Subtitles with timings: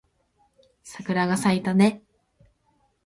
[0.83, 2.01] 桜が咲いたね